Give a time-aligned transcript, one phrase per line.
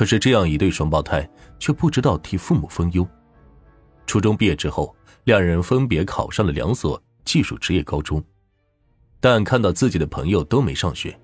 [0.00, 1.28] 可是这样一对双胞胎
[1.58, 3.06] 却不知道替父母分忧。
[4.06, 8.24] 初中毕业之后，两人分别考上了两所技术职业高中，
[9.20, 11.14] 但看到自己的朋友都没上学，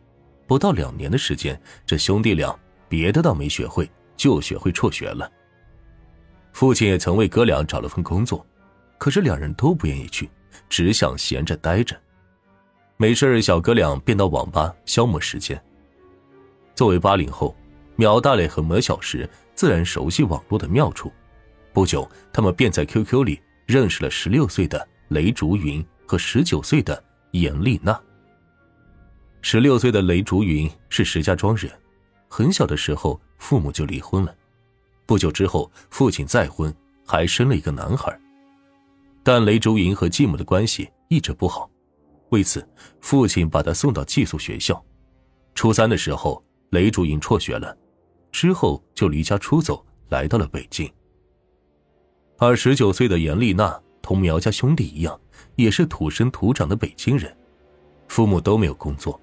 [0.46, 2.54] 不到两年的时间，这兄弟俩
[2.86, 5.26] 别的倒没学会，就学会辍学了。
[6.52, 8.44] 父亲也曾为哥俩找了份工作，
[8.98, 10.28] 可是两人都不愿意去，
[10.68, 11.98] 只想闲着待着。
[12.98, 15.58] 没事，小哥俩便到网吧消磨时间。
[16.74, 17.56] 作为八零后，
[17.96, 21.12] 苗大磊和苗小石自然熟悉网络的妙处。
[21.72, 27.98] 不久，他们便在 QQ 里认识了十六岁的雷竹云和十九岁的严丽娜。
[29.42, 31.70] 十六岁的雷竹云是石家庄人，
[32.28, 34.34] 很小的时候父母就离婚了。
[35.04, 36.74] 不久之后，父亲再婚，
[37.06, 38.18] 还生了一个男孩。
[39.22, 41.70] 但雷竹云和继母的关系一直不好。
[42.30, 42.66] 为此，
[43.00, 44.84] 父亲把他送到寄宿学校。
[45.54, 47.76] 初三的时候，雷竹云辍学了，
[48.36, 50.86] 之后就离家出走，来到了北京。
[52.36, 55.18] 而十九岁的严丽娜同苗家兄弟一样，
[55.54, 57.34] 也是土生土长的北京人，
[58.08, 59.18] 父母都没有工作，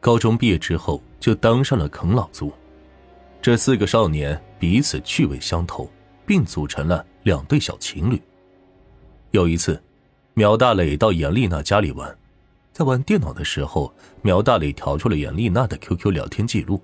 [0.00, 2.52] 高中毕业之后就当上了啃老族。
[3.40, 5.88] 这四个少年彼此趣味相投，
[6.26, 8.20] 并组成了两对小情侣。
[9.30, 9.80] 有一次，
[10.34, 12.12] 苗大磊到严丽娜家里玩。
[12.72, 16.82] 在玩电脑的时候，苗大磊调出了严丽娜的 QQ 聊天记录，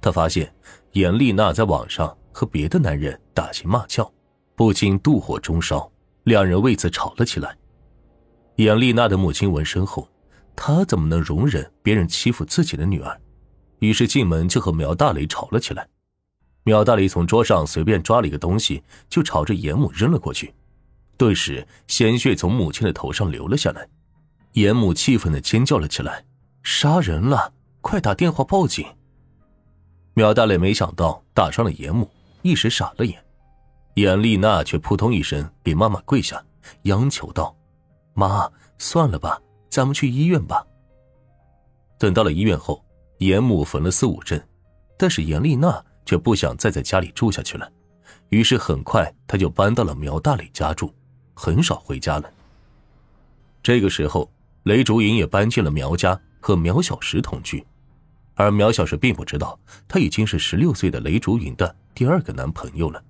[0.00, 0.54] 他发现
[0.92, 4.12] 严丽娜在网上和别的男人打情骂俏，
[4.56, 5.90] 不禁妒火中烧，
[6.24, 7.56] 两人为此吵了起来。
[8.56, 10.08] 严丽娜的母亲闻声后，
[10.56, 13.20] 她怎么能容忍别人欺负自己的女儿？
[13.78, 15.88] 于是进门就和苗大雷吵了起来。
[16.64, 20.52] 苗大雷从桌上随便抓了一个东西，就朝着严母扔了过去，
[21.16, 23.88] 顿时鲜血从母亲的头上流了下来。
[24.52, 26.24] 严母气愤的尖叫了起来
[26.64, 27.54] ：“杀人了！
[27.80, 28.84] 快打电话报警！”
[30.14, 32.10] 苗大磊没想到打伤了严母，
[32.42, 33.22] 一时傻了眼。
[33.94, 36.42] 严丽娜却扑通一声给妈妈跪下，
[36.82, 37.54] 央求道
[38.14, 40.66] ：“妈，算了吧，咱们去医院吧。”
[41.98, 42.84] 等到了医院后，
[43.18, 44.42] 严母缝了四五针，
[44.96, 47.70] 但是严丽娜却不想再在家里住下去了，
[48.28, 50.94] 于是很快她就搬到了苗大磊家住，
[51.34, 52.30] 很少回家了。
[53.62, 54.30] 这个时候。
[54.64, 57.66] 雷竹影也搬进了苗家，和苗小石同居，
[58.40, 63.02] 而苗小石并不知道，他已经是十六岁的雷竹云的第二个男朋友了。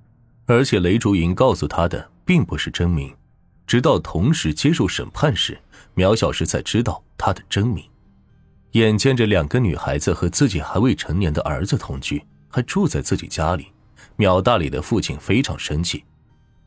[0.47, 3.15] 而且雷竹云告诉他的并不是真名，
[3.65, 5.57] 直到同时接受审判时，
[5.95, 7.85] 苗小石才知道他的真名。
[8.73, 13.67] 眼见着两个女孩子和自己还未成年的儿子同居，还住在自己家里，
[14.17, 16.05] 苗大礼的父亲非常生气。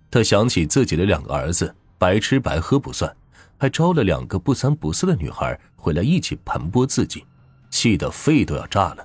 [0.09, 3.13] 他想起自己的两个儿子，白吃白喝不算。
[3.57, 7.25] 还招了两个不三不四的女孩回来一起盘剥自己，
[7.73, 9.03] 气得肺都要炸了。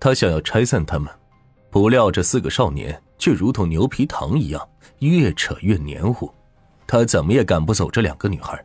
[0.00, 1.12] 他想要拆散他们，
[1.68, 4.66] 不料这四个少年却如同牛皮糖一样，
[5.00, 6.32] 越扯越黏糊。
[6.86, 8.64] 他怎么也赶不走这两个女孩。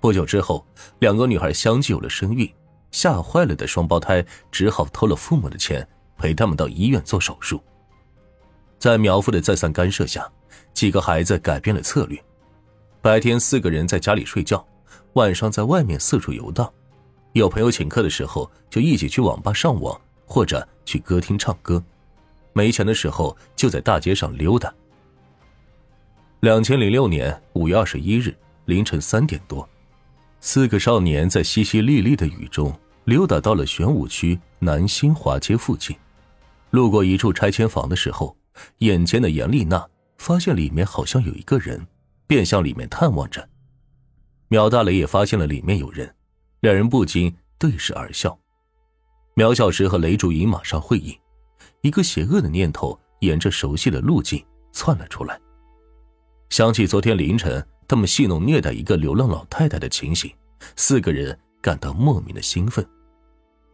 [0.00, 0.66] 不久之后，
[0.98, 2.46] 两个女孩相继有了身孕，
[2.90, 7.58] 吓坏了的双胞胎只好偷了父母的钱，陪他们到医院做手术。
[8.78, 10.30] 在苗父的再三干涉下，
[10.74, 12.22] 几个孩子改变了策略。
[13.00, 14.62] 白天四个人在家里睡觉，
[15.14, 16.70] 晚上在外面四处游荡。
[17.32, 21.82] 有朋友请客的时候，就一起去网吧上网，或者去歌厅唱歌。
[22.52, 24.72] 没钱的时候，就在大街上溜达。
[26.40, 28.34] 两千零六年五月二十一日
[28.66, 29.68] 凌晨三点多，
[30.40, 32.72] 四个少年在淅淅沥沥的雨中
[33.04, 35.96] 溜达到了玄武区南新华街附近。
[36.70, 38.36] 路过一处拆迁房的时候，
[38.78, 39.86] 眼尖的严丽娜
[40.18, 41.86] 发现里面好像有一个人。
[42.24, 43.46] 便向里面探望着，
[44.48, 46.14] 苗大雷也发现了里面有人，
[46.62, 48.38] 两人不禁对视而笑。
[49.34, 51.18] 苗小石和雷竹云马上会意，
[51.80, 54.40] 一个邪恶的念头沿着熟悉的路径
[54.72, 55.40] 窜了出来。
[56.50, 60.32] 想起昨天凌晨他们戏弄虐待一个流浪老太太的情形，
[60.76, 62.86] 四个人感到莫名的兴奋。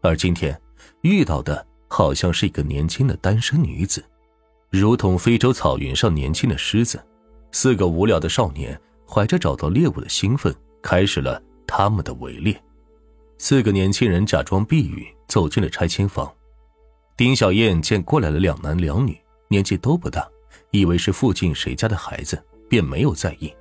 [0.01, 0.59] 而今天
[1.03, 4.03] 遇到的好像是一个年轻的单身女子，
[4.71, 6.99] 如同非洲草原上年轻的狮子。
[7.53, 12.59] 四个无聊的少年怀着找到猎物的兴奋，开始了他们的围猎。
[13.41, 16.31] 四个年轻人假装避雨，走进了拆迁房。
[17.17, 20.29] 丁小燕见过来了两男两女，年纪都不大，
[20.73, 23.55] 以为是附近谁家的孩子，便没有在意。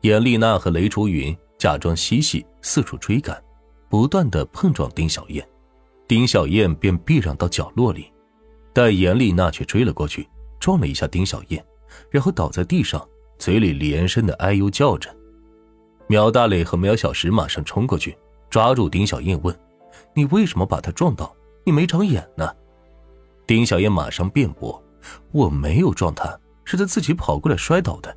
[0.00, 3.40] 严丽娜和雷竹云假装嬉戏，四处追赶，
[3.88, 5.48] 不断的碰撞丁小燕，
[6.08, 8.12] 丁小燕便避让到角落里，
[8.72, 11.64] 但严丽娜却追了过去，撞了一下丁小燕。
[12.10, 13.06] 然后倒在地上，
[13.38, 15.14] 嘴里连声的哎呦叫着。
[16.08, 18.16] 苗大磊和苗小石马上冲过去，
[18.52, 19.58] 抓住丁小燕问
[20.14, 21.34] ：“你为什么把他撞倒？
[21.64, 22.54] 你没长眼呢？”
[23.48, 24.80] 丁小燕马上辩驳
[25.32, 28.14] ：“我没有撞他，是他自己跑过来摔倒的。”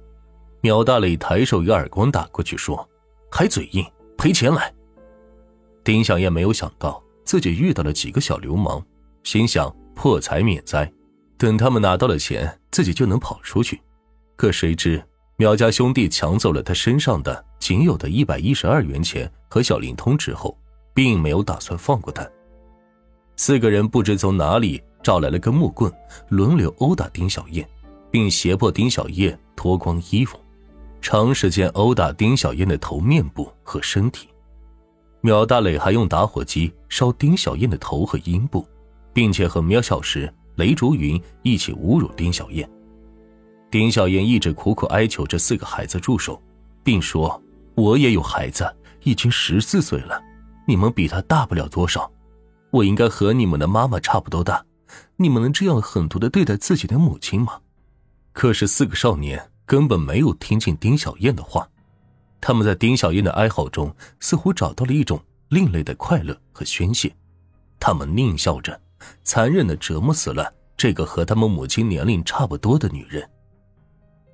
[0.60, 2.86] 苗大磊抬手一耳光打过去，说
[3.32, 3.86] ：“还嘴硬，
[4.18, 4.74] 赔钱来！”
[5.86, 8.86] 丁小燕没有想到自己遇到了几个小流氓，
[9.24, 10.92] 心想破财免灾，
[11.38, 13.82] 等他们拿到了钱，自己就能跑出去。
[14.36, 15.02] 可谁知
[15.38, 20.56] 苗家兄弟抢走了他身上的仅有的一百一十二元钱和小灵通之后，
[20.94, 22.24] 并没有打算放过他。
[23.38, 25.92] 四个人不知从哪里找来了根木棍，
[26.30, 27.68] 轮流殴打丁小燕，
[28.12, 30.40] 并胁迫丁小燕脱光衣服。
[31.02, 34.30] 长时间殴打丁小燕的头、面部和身体，
[35.22, 38.64] 苗大磊还用打火机烧丁小燕的头和阴部，
[39.12, 42.70] 并且和苗小石、雷竹云一起侮辱丁小燕。
[43.72, 46.40] 丁小燕一直苦苦哀求这四个孩子住手，
[46.84, 47.42] 并说
[47.76, 50.22] ：“我也有孩子，已经十四岁了，
[50.68, 52.12] 你们比他大不了多少，
[52.72, 54.66] 我应该和你们的妈妈差不多大，
[55.18, 57.60] 你们能这样狠毒的对待自己的母亲吗？”
[58.34, 59.52] 可是四个少年。
[59.68, 61.68] 根本没有听进丁小燕的话，
[62.40, 65.20] 他们在丁小燕的哀嚎中似乎找到了一种
[65.50, 67.12] 另类的快乐和宣泄，
[67.80, 68.80] 他们狞笑着，
[69.24, 73.28] 残忍的折磨死了这个和他们母亲年龄差不多的女人。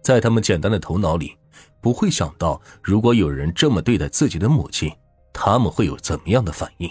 [0.04, 1.34] 在他们简单的头脑里，
[1.82, 4.92] 不会想到如果有人这么对待自己的母亲，
[5.34, 6.90] 他们会有怎么样的反应？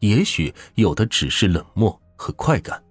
[0.00, 2.82] 也许有的只是冷漠和快感。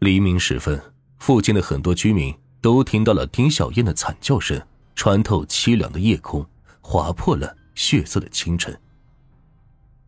[0.00, 0.80] 黎明时分，
[1.18, 2.34] 附近的很多居民。
[2.62, 4.60] 都听到了丁小燕的惨叫声，
[4.94, 6.46] 穿透凄凉的夜空，
[6.82, 8.78] 划破了血色的清晨。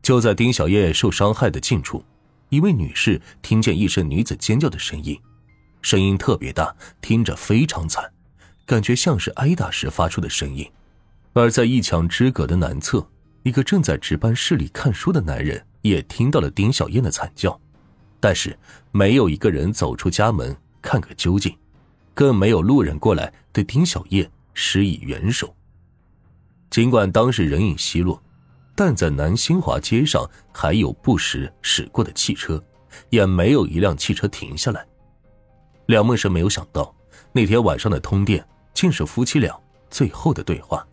[0.03, 2.05] 就在丁小燕受伤害的近处，
[2.51, 5.19] 一位女士听见一声女子尖叫的声音，
[5.81, 8.12] 声音特别大，听着非常惨，
[8.73, 10.67] 感觉像是挨打时发出的声音。
[11.35, 13.07] 而在一墙之隔的南侧，
[13.43, 17.61] 一个正在值班室里看书的男人也听到了丁小燕的惨叫，
[18.19, 18.59] 但是
[18.91, 21.55] 没有一个人走出家门看个究竟。
[22.15, 25.55] 更没有路人过来对丁小燕施以援手。
[26.71, 28.23] 尽管当时人影稀落，
[28.75, 32.63] 但在南新华街上还有不时驶过的汽车，
[33.11, 34.83] 也没有一辆汽车停下来。
[35.89, 36.95] 梁梦生没有想到，
[37.33, 38.43] 那天晚上的通电
[38.75, 39.59] 竟是夫妻俩
[39.91, 40.87] 最后的对话。